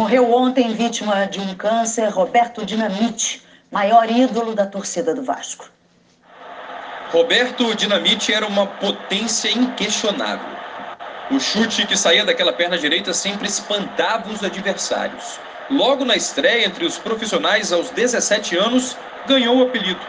[0.00, 5.70] Morreu ontem vítima de um câncer Roberto Dinamite, maior ídolo da torcida do Vasco.
[7.12, 10.48] Roberto Dinamite era uma potência inquestionável.
[11.30, 15.38] O chute que saía daquela perna direita sempre espantava os adversários.
[15.70, 18.96] Logo na estreia entre os profissionais aos 17 anos,
[19.28, 20.00] ganhou o apelido.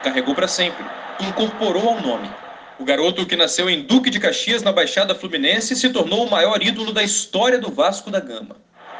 [0.00, 0.84] Carregou para sempre,
[1.20, 2.28] incorporou ao nome.
[2.76, 6.60] O garoto que nasceu em Duque de Caxias, na Baixada Fluminense, se tornou o maior
[6.60, 8.56] ídolo da história do Vasco da Gama.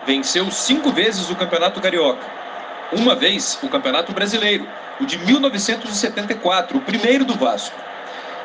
[0.08, 2.26] Venceu cinco vezes o Campeonato Carioca.
[2.94, 4.66] Uma vez o Campeonato Brasileiro,
[4.98, 7.76] o de 1974, o primeiro do Vasco.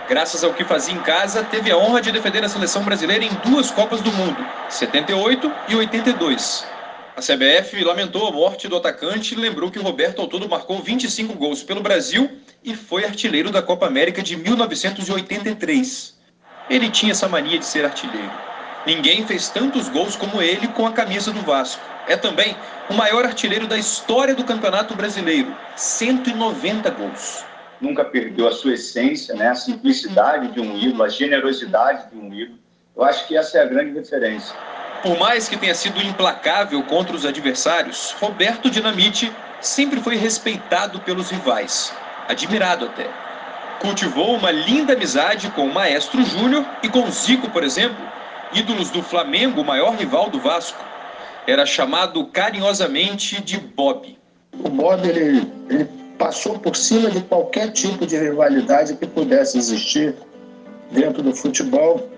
[0.09, 3.29] Graças ao que fazia em casa, teve a honra de defender a seleção brasileira em
[3.49, 6.65] duas Copas do Mundo, 78 e 82.
[7.15, 11.33] A CBF lamentou a morte do atacante e lembrou que Roberto ao todo marcou 25
[11.35, 12.29] gols pelo Brasil
[12.61, 16.13] e foi artilheiro da Copa América de 1983.
[16.69, 18.52] Ele tinha essa mania de ser artilheiro.
[18.85, 21.81] Ninguém fez tantos gols como ele com a camisa do Vasco.
[22.05, 22.55] É também
[22.89, 27.45] o maior artilheiro da história do Campeonato Brasileiro, 190 gols.
[27.79, 29.49] Nunca perdeu a sua essência, né?
[29.49, 32.59] a simplicidade de um ídolo, a generosidade de um ídolo.
[32.95, 34.53] Eu acho que essa é a grande referência.
[35.01, 41.29] Por mais que tenha sido implacável contra os adversários, Roberto Dinamite sempre foi respeitado pelos
[41.29, 41.93] rivais,
[42.27, 43.09] admirado até.
[43.79, 47.97] Cultivou uma linda amizade com o Maestro Júnior e com Zico, por exemplo,
[48.53, 50.83] ídolos do Flamengo, o maior rival do Vasco.
[51.45, 54.17] Era chamado carinhosamente de Bob.
[54.53, 60.15] O Bob ele, ele passou por cima de qualquer tipo de rivalidade que pudesse existir
[60.91, 62.09] dentro do futebol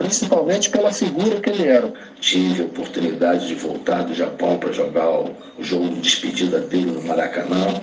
[0.00, 1.92] principalmente pela figura que ele era.
[2.20, 7.02] Tive a oportunidade de voltar do Japão para jogar o, jogo de despedida dele no
[7.02, 7.82] Maracanã,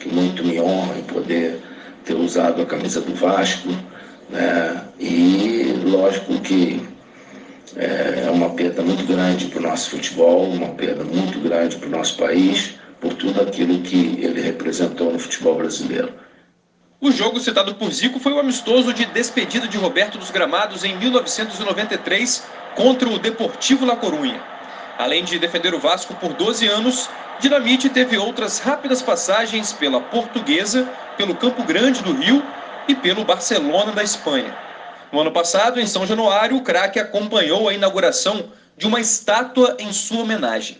[0.00, 1.62] que muito me honra em poder
[2.04, 3.68] ter usado a camisa do Vasco.
[4.30, 4.82] Né?
[4.98, 6.82] E lógico que
[7.76, 11.88] é, é uma perda muito grande para o nosso futebol, uma perda muito grande para
[11.88, 16.12] o nosso país, por tudo aquilo que ele representou no futebol brasileiro.
[17.00, 20.96] O jogo citado por Zico foi o amistoso de despedida de Roberto dos Gramados em
[20.96, 24.42] 1993 contra o Deportivo La Corunha.
[24.96, 27.10] Além de defender o Vasco por 12 anos,
[27.40, 32.42] Dinamite teve outras rápidas passagens pela Portuguesa, pelo Campo Grande do Rio
[32.86, 34.56] e pelo Barcelona da Espanha.
[35.12, 39.92] No ano passado, em São Januário, o craque acompanhou a inauguração de uma estátua em
[39.92, 40.78] sua homenagem.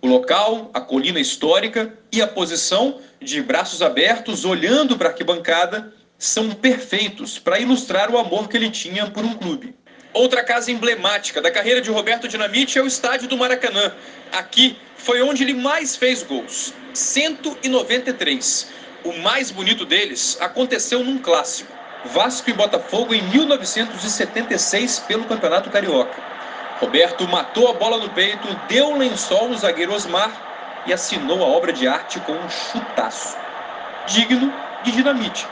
[0.00, 5.92] O local, a colina histórica e a posição de braços abertos olhando para a arquibancada
[6.18, 9.74] são perfeitos para ilustrar o amor que ele tinha por um clube.
[10.12, 13.92] Outra casa emblemática da carreira de Roberto Dinamite é o estádio do Maracanã.
[14.32, 18.70] Aqui foi onde ele mais fez gols, 193.
[19.04, 21.70] O mais bonito deles aconteceu num clássico,
[22.06, 26.22] Vasco e Botafogo em 1976 pelo Campeonato Carioca.
[26.80, 31.46] Roberto matou a bola no peito, deu um lençol no zagueiro Osmar e assinou a
[31.46, 33.36] obra de arte com um chutaço.
[34.06, 34.52] Digno
[34.84, 35.46] de dinamite.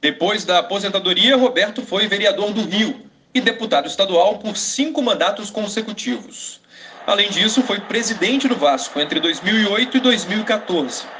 [0.00, 3.02] Depois da aposentadoria, Roberto foi vereador do Rio
[3.34, 6.60] e deputado estadual por cinco mandatos consecutivos.
[7.06, 11.15] Além disso, foi presidente do Vasco entre 2008 e 2014.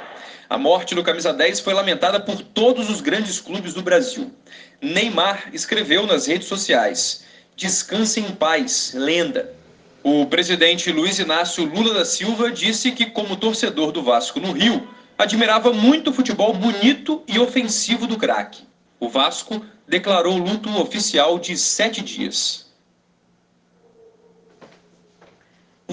[0.49, 4.31] A morte do camisa 10 foi lamentada por todos os grandes clubes do Brasil.
[4.81, 7.25] Neymar escreveu nas redes sociais:
[7.57, 9.53] Descanse em paz, lenda.
[10.05, 14.89] O presidente Luiz Inácio Lula da Silva disse que, como torcedor do Vasco no Rio,
[15.19, 18.63] admirava muito o futebol bonito e ofensivo do craque.
[19.01, 22.66] O Vasco declarou luto oficial de sete dias.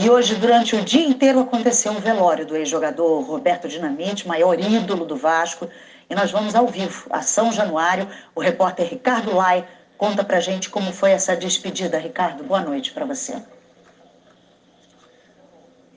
[0.03, 5.05] E hoje, durante o dia inteiro, aconteceu um velório do ex-jogador Roberto Dinamite, maior ídolo
[5.05, 5.69] do Vasco.
[6.09, 8.07] E nós vamos ao vivo, a São Januário.
[8.35, 9.65] O repórter Ricardo Lai
[10.03, 12.43] Conta pra gente como foi essa despedida, Ricardo.
[12.43, 13.41] Boa noite para você.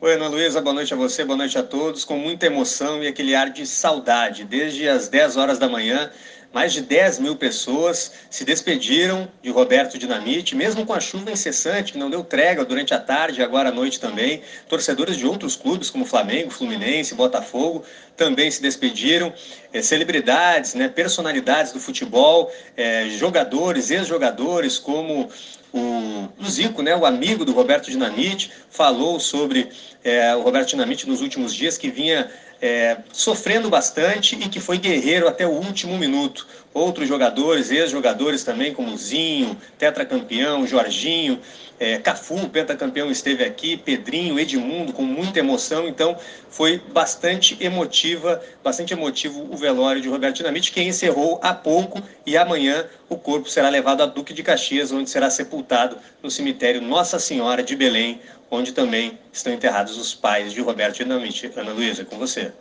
[0.00, 2.04] Oi, Ana Luísa, boa noite a você, boa noite a todos.
[2.04, 4.44] Com muita emoção e aquele ar de saudade.
[4.44, 6.08] Desde as 10 horas da manhã,
[6.56, 11.92] mais de 10 mil pessoas se despediram de Roberto Dinamite, mesmo com a chuva incessante,
[11.92, 14.40] que não deu trégua durante a tarde e agora à noite também.
[14.66, 17.84] Torcedores de outros clubes, como Flamengo, Fluminense, Botafogo,
[18.16, 19.34] também se despediram.
[19.70, 25.28] É, celebridades, né, personalidades do futebol, é, jogadores, ex-jogadores, como
[25.74, 29.68] o, Zico, né, o amigo do Roberto Dinamite, falou sobre
[30.02, 32.30] é, o Roberto Dinamite nos últimos dias, que vinha
[32.60, 36.46] é, sofrendo bastante e que foi guerreiro até o último minuto.
[36.76, 41.40] Outros jogadores, ex-jogadores também, como Zinho, tetracampeão, Jorginho,
[41.80, 45.88] é, Cafu, pentacampeão, esteve aqui, Pedrinho, Edmundo, com muita emoção.
[45.88, 46.16] Então,
[46.50, 52.36] foi bastante emotiva, bastante emotivo o velório de Roberto Dinamite, que encerrou há pouco e
[52.36, 57.18] amanhã o corpo será levado a Duque de Caxias, onde será sepultado no cemitério Nossa
[57.18, 58.20] Senhora de Belém,
[58.50, 61.50] onde também estão enterrados os pais de Roberto Dinamite.
[61.56, 62.52] Ana Luísa, com você.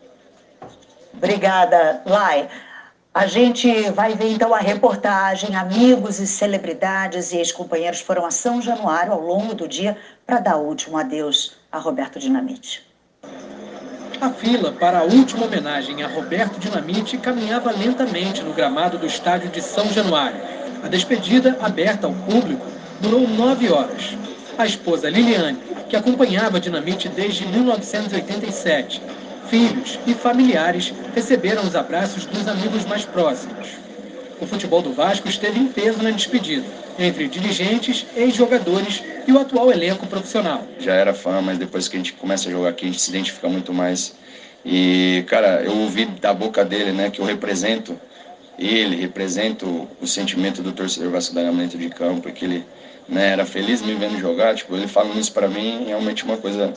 [1.14, 2.50] Obrigada, Lai.
[3.16, 5.56] A gente vai ver então a reportagem.
[5.56, 9.98] Amigos e celebridades e ex-companheiros foram a São Januário ao longo do dia
[10.28, 12.86] para dar o último adeus a Roberto Dinamite.
[14.20, 19.50] A fila para a última homenagem a Roberto Dinamite caminhava lentamente no gramado do estádio
[19.50, 20.42] de São Januário.
[20.84, 22.66] A despedida, aberta ao público,
[23.00, 24.18] durou nove horas.
[24.58, 25.58] A esposa Liliane,
[25.88, 29.02] que acompanhava Dinamite desde 1987,
[29.56, 33.70] filhos e familiares receberam os abraços dos amigos mais próximos.
[34.42, 36.66] O futebol do Vasco esteve em peso na despedida,
[37.00, 40.68] entre dirigentes, ex-jogadores e o atual elenco profissional.
[40.78, 43.10] Já era fã, mas depois que a gente começa a jogar aqui, a gente se
[43.10, 44.14] identifica muito mais.
[44.66, 47.98] E, cara, eu ouvi da boca dele, né, que eu represento
[48.60, 52.66] ele, represento o sentimento do torcedor Gama dentro de campo, que ele
[53.08, 54.54] né, era feliz me vendo jogar.
[54.54, 56.74] Tipo, ele falando isso para mim, é realmente uma coisa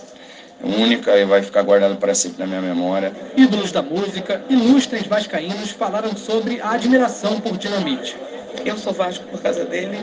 [0.63, 3.13] única e vai ficar guardado para sempre na minha memória.
[3.37, 8.17] Ídolos da música, ilustres vascaínos falaram sobre a admiração por Dinamite.
[8.65, 9.99] Eu sou Vasco por causa dele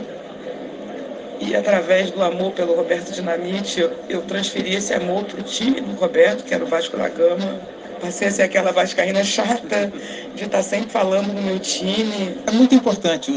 [1.40, 5.80] e através do amor pelo Roberto Dinamite eu, eu transferi esse amor para o time
[5.80, 7.60] do Roberto, que era o Vasco da Gama.
[8.00, 9.92] Passei a ser aquela vascaína chata
[10.34, 12.36] de estar sempre falando no meu time.
[12.46, 13.32] É muito importante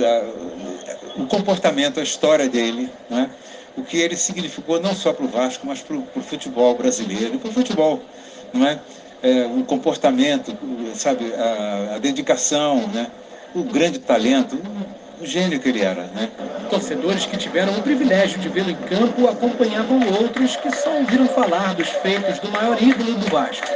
[1.16, 3.30] o comportamento, a história dele, né?
[3.80, 7.50] O que ele significou não só para o Vasco, mas para o futebol brasileiro, para
[7.50, 8.02] o futebol,
[8.54, 8.80] não é?
[9.24, 9.46] é?
[9.46, 10.56] o comportamento,
[10.94, 13.08] sabe, a, a, dedicação, né?
[13.56, 14.60] o grande talento,
[15.20, 16.04] o gênio que ele era.
[16.04, 16.30] Né?
[16.70, 21.74] Torcedores que tiveram o privilégio de vê-lo em campo acompanhavam outros que só ouviram falar
[21.76, 23.68] dos feitos do maior ídolo do Vasco.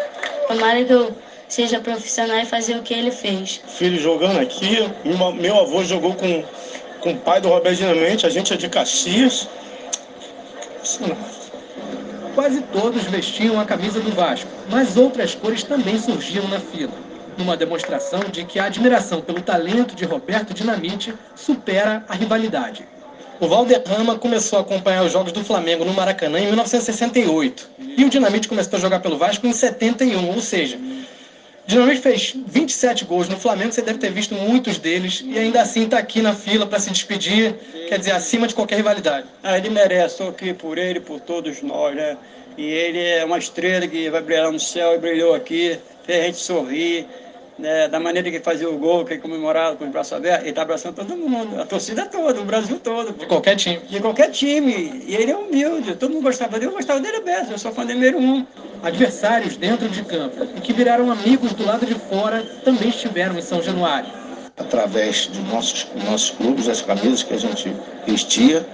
[0.48, 1.16] Tomara que eu
[1.48, 3.62] seja profissional e fazer o que ele fez.
[3.68, 4.90] Filho jogando aqui,
[5.40, 6.44] meu avô jogou com,
[7.00, 9.48] com o pai do Roberto Dinamente, a gente é de Caxias,
[12.36, 16.94] Quase todos vestiam a camisa do Vasco, mas outras cores também surgiam na fila,
[17.38, 22.88] numa demonstração de que a admiração pelo talento de Roberto Dinamite supera a rivalidade.
[23.40, 28.10] O Valderrama começou a acompanhar os jogos do Flamengo no Maracanã em 1968 e o
[28.10, 30.80] Dinamite começou a jogar pelo Vasco em 71, ou seja,
[31.66, 35.86] Dinamite fez 27 gols no Flamengo, você deve ter visto muitos deles, e ainda assim
[35.86, 37.56] está aqui na fila para se despedir,
[37.88, 39.28] quer dizer, acima de qualquer rivalidade.
[39.42, 42.18] Ah, ele merece, estou aqui por ele, por todos nós, né?
[42.58, 46.26] E ele é uma estrela que vai brilhar no céu e brilhou aqui, fez a
[46.26, 47.08] gente sorrir,
[47.58, 50.50] né, da maneira que fazia o gol, que ele comemorava com o braço aberto, ele
[50.50, 53.14] está abraçando todo mundo, a torcida toda, o Brasil todo.
[53.14, 53.80] De qualquer time.
[53.90, 55.04] De qualquer time.
[55.06, 57.86] E ele é humilde, todo mundo gostava dele, eu gostava dele aberto, eu sou fã
[57.86, 58.46] dele número um.
[58.82, 63.42] Adversários dentro de campo e que viraram amigos do lado de fora também estiveram em
[63.42, 64.10] São Januário.
[64.58, 67.74] Através de nossos, nossos clubes, as camisas que a gente
[68.06, 68.66] vestia,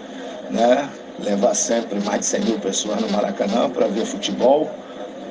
[0.50, 0.90] né?
[1.24, 4.70] levar sempre mais de 100 mil pessoas no Maracanã para ver futebol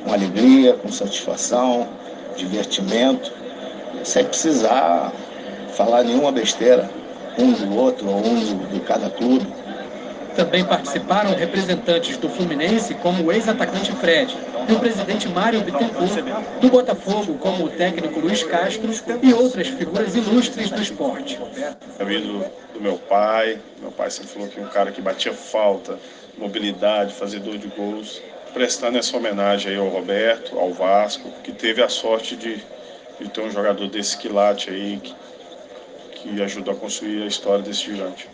[0.04, 1.88] com alegria, com satisfação,
[2.38, 3.32] divertimento
[4.04, 5.12] sem precisar
[5.74, 6.90] falar nenhuma besteira,
[7.38, 9.46] um do outro ou um de cada clube.
[10.34, 14.36] Também participaram representantes do Fluminense, como o ex-atacante Fred,
[14.68, 16.22] do presidente Mário Bittencourt,
[16.60, 18.88] do Botafogo, como o técnico Luiz Castro
[19.20, 21.40] e outras figuras ilustres do esporte.
[21.98, 25.98] Amigo do meu pai, meu pai sempre falou que um cara que batia falta,
[26.38, 28.22] mobilidade, fazedor de gols,
[28.52, 32.60] prestando essa homenagem aí ao Roberto, ao Vasco, que teve a sorte de
[33.20, 35.14] e ter um jogador desse quilate aí que,
[36.12, 38.28] que ajudou a construir a história desse gigante.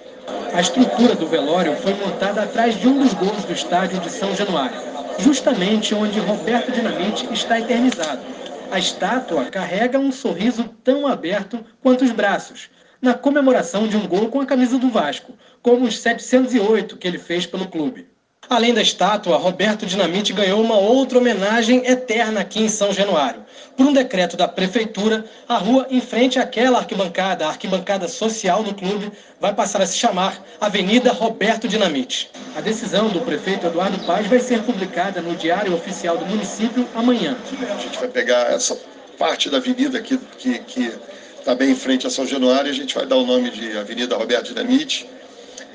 [0.53, 4.35] A estrutura do velório foi montada atrás de um dos gols do estádio de São
[4.35, 4.77] Januário,
[5.19, 8.23] justamente onde Roberto Dinamite está eternizado.
[8.71, 14.29] A estátua carrega um sorriso tão aberto quanto os braços, na comemoração de um gol
[14.29, 18.07] com a camisa do Vasco, como os 708 que ele fez pelo clube.
[18.49, 23.45] Além da estátua, Roberto Dinamite ganhou uma outra homenagem eterna aqui em São Januário.
[23.77, 28.75] Por um decreto da prefeitura, a rua em frente àquela arquibancada, a arquibancada social do
[28.75, 29.11] clube,
[29.41, 32.31] vai passar a se chamar Avenida Roberto Dinamite.
[32.57, 37.37] A decisão do prefeito Eduardo Paz vai ser publicada no Diário Oficial do município amanhã.
[37.71, 38.79] A gente vai pegar essa
[39.19, 40.93] parte da avenida aqui que
[41.39, 43.77] está bem em frente a São Januário e a gente vai dar o nome de
[43.77, 45.09] Avenida Roberto Dinamite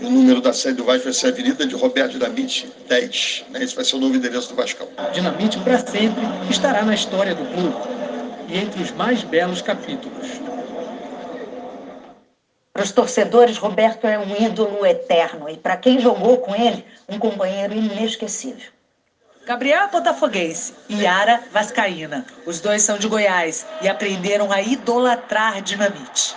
[0.01, 3.45] o número da sede do Vasco vai ser a Avenida de Roberto Dinamite 10.
[3.49, 3.63] Né?
[3.63, 4.87] Esse vai ser o novo endereço do Vascão.
[5.13, 7.75] Dinamite para sempre estará na história do clube
[8.47, 10.27] e entre os mais belos capítulos.
[12.73, 17.19] Para os torcedores, Roberto é um ídolo eterno e para quem jogou com ele, um
[17.19, 18.71] companheiro inesquecível.
[19.45, 22.25] Gabriel é botafoguense e Yara vascaína.
[22.45, 26.35] Os dois são de Goiás e aprenderam a idolatrar dinamite.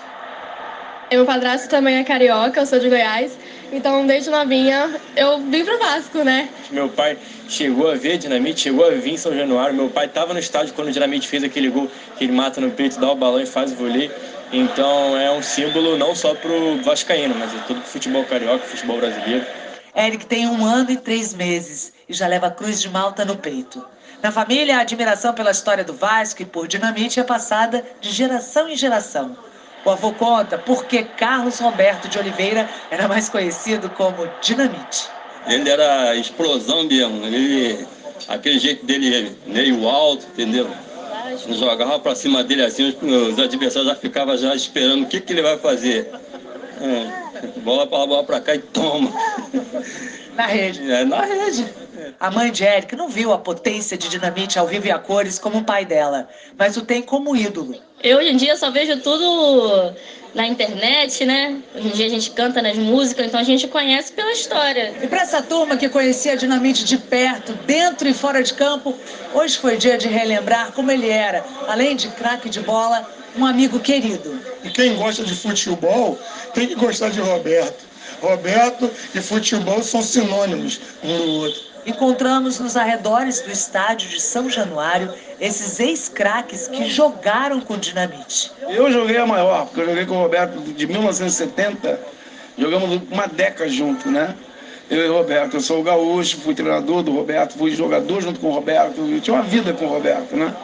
[1.12, 3.37] Meu padrasto também é carioca, eu sou de Goiás.
[3.71, 6.49] Então, desde novinha, eu vim pro Vasco, né?
[6.71, 7.19] Meu pai
[7.50, 9.75] chegou a ver Dinamite, chegou a vir em São Januário.
[9.75, 12.71] Meu pai estava no estádio quando o Dinamite fez aquele gol que ele mata no
[12.71, 14.11] peito, dá o balão e faz o vôlei.
[14.50, 18.97] Então, é um símbolo não só pro vascaíno, mas é todo pro futebol carioca, futebol
[18.97, 19.45] brasileiro.
[19.95, 23.37] Eric tem um ano e três meses e já leva a cruz de malta no
[23.37, 23.85] peito.
[24.23, 28.66] Na família, a admiração pela história do Vasco e por Dinamite é passada de geração
[28.66, 29.37] em geração.
[29.85, 35.09] O avô conta porque Carlos Roberto de Oliveira era mais conhecido como Dinamite.
[35.47, 37.87] Ele era explosão mesmo, ele,
[38.29, 40.71] aquele jeito dele meio alto, entendeu?
[41.49, 45.43] Jogava para cima dele assim, os, adversários já ficavam já esperando o que, que ele
[45.43, 46.09] vai fazer.
[46.81, 49.12] É, bola para bola para cá e toma.
[50.35, 50.91] Na rede.
[50.91, 51.67] É, na rede.
[52.19, 55.39] A mãe de Eric não viu a potência de Dinamite ao vivo e a cores
[55.39, 57.77] como o pai dela, mas o tem como ídolo.
[58.03, 59.95] Eu hoje em dia só vejo tudo
[60.35, 61.61] na internet, né?
[61.75, 64.95] Hoje em dia a gente canta nas músicas, então a gente conhece pela história.
[65.03, 68.97] E para essa turma que conhecia Dinamite de perto, dentro e fora de campo,
[69.35, 73.79] hoje foi dia de relembrar como ele era, além de craque de bola, um amigo
[73.79, 74.39] querido.
[74.65, 76.19] E quem gosta de futebol
[76.55, 77.92] tem que gostar de Roberto.
[78.23, 81.61] Roberto e futebol são sinônimos um do outro.
[81.85, 88.52] Encontramos nos arredores do estádio de São Januário esses ex-craques que jogaram com dinamite.
[88.69, 91.99] Eu joguei a maior, porque eu joguei com o Roberto de 1970.
[92.57, 94.37] Jogamos uma década junto, né?
[94.88, 95.55] Eu e o Roberto.
[95.55, 99.00] Eu sou o gaúcho, fui treinador do Roberto, fui jogador junto com o Roberto.
[99.00, 100.55] Eu tinha uma vida com o Roberto, né?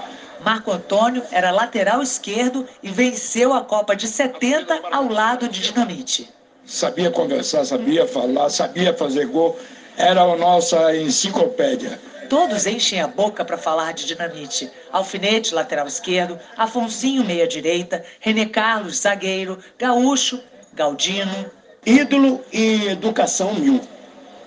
[0.44, 6.37] Marco Antônio era lateral esquerdo e venceu a Copa de 70 ao lado de Dinamite.
[6.68, 9.58] Sabia conversar, sabia falar, sabia fazer gol
[9.96, 11.98] era a nossa enciclopédia.
[12.28, 14.70] Todos enchem a boca para falar de dinamite.
[14.92, 20.40] Alfinete, lateral esquerdo, Afonsinho, meia direita, René Carlos, zagueiro, Gaúcho,
[20.74, 21.50] Galdino.
[21.86, 23.80] Ídolo e educação mil.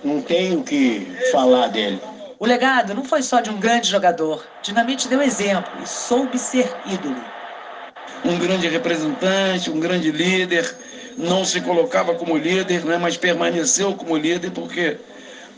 [0.04, 2.00] Não tenho o que falar dele.
[2.38, 4.46] O legado não foi só de um grande jogador.
[4.62, 7.20] Dinamite deu exemplo e soube ser ídolo.
[8.24, 10.72] Um grande representante, um grande líder.
[11.16, 14.96] Não se colocava como líder, né, mas permaneceu como líder porque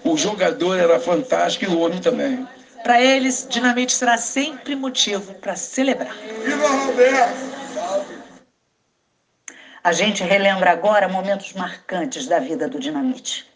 [0.05, 2.47] o jogador era fantástico e o homem também.
[2.83, 6.15] Para eles, Dinamite será sempre motivo para celebrar.
[6.45, 7.65] Viva Roberto!
[9.83, 13.47] A gente relembra agora momentos marcantes da vida do Dinamite.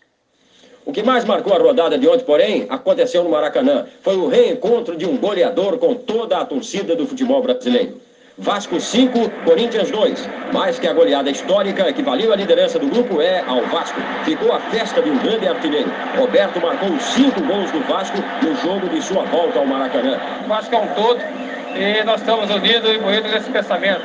[0.84, 3.86] O que mais marcou a rodada de ontem, porém, aconteceu no Maracanã.
[4.02, 8.00] Foi o reencontro de um goleador com toda a torcida do futebol brasileiro.
[8.40, 10.28] Vasco 5, Corinthians 2.
[10.52, 14.00] Mais que a goleada histórica que valeu a liderança do grupo é ao Vasco.
[14.24, 15.90] Ficou a festa de um grande artilheiro.
[16.16, 20.20] Roberto marcou cinco gols do Vasco no jogo de sua volta ao Maracanã.
[20.44, 21.20] O Vasco é um todo
[21.74, 24.02] e nós estamos unidos e moídos nesse pensamento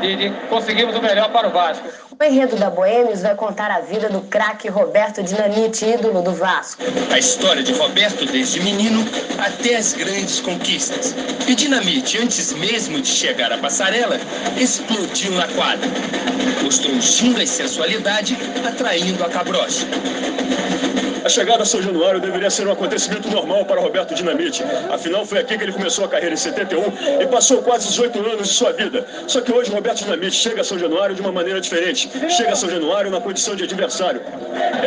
[0.00, 2.05] de, conseguirmos o melhor para o Vasco.
[2.18, 6.82] O enredo da Boêmios vai contar a vida do craque Roberto Dinamite, ídolo do Vasco.
[7.12, 9.04] A história de Roberto desde menino
[9.38, 11.14] até as grandes conquistas.
[11.46, 14.18] E Dinamite, antes mesmo de chegar à passarela,
[14.56, 15.90] explodiu na quadra.
[16.62, 18.34] Mostrou ginga e sensualidade,
[18.66, 19.86] atraindo a cabrocha.
[21.26, 24.62] A chegada a São Januário deveria ser um acontecimento normal para Roberto Dinamite.
[24.88, 26.84] Afinal, foi aqui que ele começou a carreira em 71
[27.20, 29.04] e passou quase 18 anos de sua vida.
[29.26, 32.05] Só que hoje Roberto Dinamite chega a São Januário de uma maneira diferente.
[32.28, 34.20] Chega a São Januário na condição de adversário.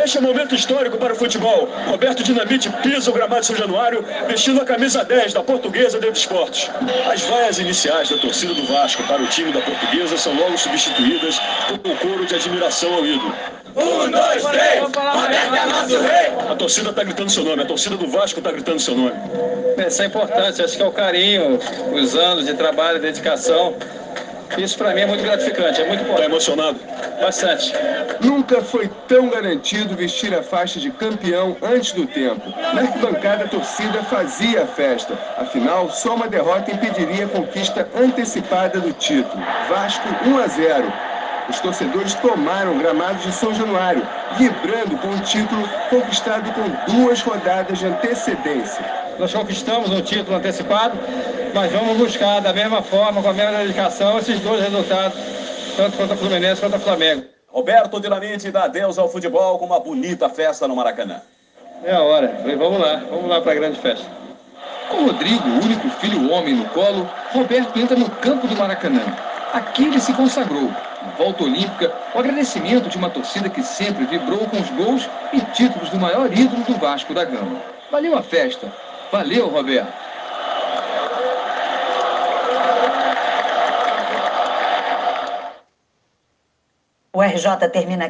[0.02, 1.68] Este é um momento histórico para o futebol.
[1.86, 6.18] Roberto Dinamite pisa o gramado de São Januário vestindo a camisa 10 da Portuguesa Dentro
[6.18, 6.70] Esportes.
[7.10, 11.40] As vaias iniciais da torcida do Vasco para o time da Portuguesa são logo substituídas
[11.68, 13.34] por um coro de admiração ao ídolo.
[13.76, 16.50] Um, dois, três, Roberto é nosso rei!
[16.50, 19.12] A torcida está gritando seu nome, a torcida do Vasco está gritando seu nome.
[19.86, 21.58] Isso é importante, acho que é o carinho,
[21.92, 23.76] os anos de trabalho, dedicação.
[24.58, 26.20] Isso para mim é muito gratificante, é muito importante.
[26.20, 26.80] Está emocionado?
[27.20, 27.72] Bastante.
[28.20, 32.42] Nunca foi tão garantido vestir a faixa de campeão antes do tempo.
[32.74, 35.18] Na arquibancada, a torcida fazia a festa.
[35.36, 39.42] Afinal, só uma derrota impediria a conquista antecipada do título.
[39.68, 41.09] Vasco 1 a 0
[41.50, 44.06] os torcedores tomaram gramados de São Januário,
[44.38, 48.84] vibrando com o título conquistado com duas rodadas de antecedência.
[49.18, 50.96] Nós conquistamos um título antecipado,
[51.52, 55.18] mas vamos buscar da mesma forma, com a mesma dedicação, esses dois resultados,
[55.76, 57.24] tanto contra o Fluminense quanto o Flamengo.
[57.48, 61.20] Roberto Dinamite dá adeus ao futebol com uma bonita festa no Maracanã.
[61.84, 64.06] É a hora, vamos lá, vamos lá para a grande festa.
[64.88, 69.02] Com Rodrigo, o único filho homem no colo, Roberto entra no campo do Maracanã.
[69.52, 70.68] Aqui ele se consagrou.
[71.02, 75.40] Na volta olímpica, o agradecimento de uma torcida que sempre vibrou com os gols e
[75.52, 77.60] títulos do maior ídolo do Vasco da Gama.
[77.90, 78.72] Valeu a festa.
[79.10, 79.92] Valeu, Roberto.
[87.12, 87.98] O RJ termina